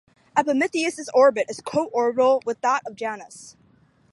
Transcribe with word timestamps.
Epimetheus's 0.35 1.11
orbit 1.13 1.45
is 1.47 1.61
co-orbital 1.63 2.41
with 2.43 2.59
that 2.61 2.81
of 2.87 2.95
Janus. 2.95 3.55